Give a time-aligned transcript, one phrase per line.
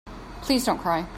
[0.41, 1.05] Please don't cry.